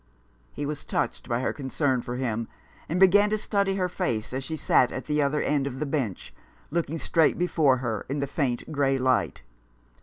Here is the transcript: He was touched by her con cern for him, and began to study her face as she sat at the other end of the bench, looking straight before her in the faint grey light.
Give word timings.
He 0.51 0.65
was 0.65 0.83
touched 0.83 1.29
by 1.29 1.41
her 1.41 1.53
con 1.53 1.69
cern 1.69 2.03
for 2.03 2.15
him, 2.15 2.47
and 2.89 2.99
began 2.99 3.29
to 3.29 3.37
study 3.37 3.75
her 3.75 3.87
face 3.87 4.33
as 4.33 4.43
she 4.43 4.55
sat 4.55 4.91
at 4.91 5.05
the 5.05 5.21
other 5.21 5.43
end 5.43 5.67
of 5.67 5.77
the 5.79 5.85
bench, 5.85 6.33
looking 6.71 6.97
straight 6.97 7.37
before 7.37 7.77
her 7.77 8.07
in 8.09 8.17
the 8.17 8.25
faint 8.25 8.71
grey 8.71 8.97
light. 8.97 9.43